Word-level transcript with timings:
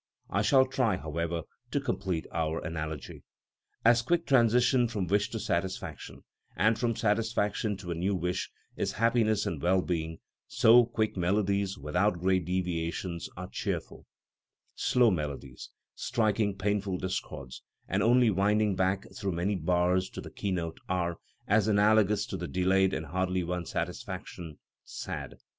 I 0.31 0.41
shall 0.41 0.65
try, 0.65 0.97
however, 0.97 1.43
to 1.69 1.79
complete 1.79 2.25
our 2.31 2.57
analogy. 2.65 3.21
As 3.85 4.01
quick 4.01 4.25
transition 4.25 4.87
from 4.87 5.05
wish 5.05 5.29
to 5.29 5.39
satisfaction, 5.39 6.23
and 6.55 6.79
from 6.79 6.95
satisfaction 6.95 7.77
to 7.77 7.91
a 7.91 7.93
new 7.93 8.15
wish, 8.15 8.49
is 8.75 8.93
happiness 8.93 9.45
and 9.45 9.61
well 9.61 9.83
being, 9.83 10.17
so 10.47 10.85
quick 10.85 11.15
melodies 11.15 11.77
without 11.77 12.17
great 12.17 12.45
deviations 12.45 13.29
are 13.37 13.47
cheerful; 13.51 14.07
slow 14.73 15.11
melodies, 15.11 15.69
striking 15.93 16.57
painful 16.57 16.97
discords, 16.97 17.61
and 17.87 18.01
only 18.01 18.31
winding 18.31 18.75
back 18.75 19.05
through 19.15 19.33
many 19.33 19.53
bars 19.55 20.09
to 20.09 20.19
the 20.19 20.31
keynote 20.31 20.79
are, 20.89 21.17
as 21.47 21.67
analogous 21.67 22.25
to 22.25 22.37
the 22.37 22.47
delayed 22.47 22.91
and 22.91 23.05
hardly 23.05 23.43
won 23.43 23.67
satisfaction, 23.67 24.57
sad. 24.83 25.35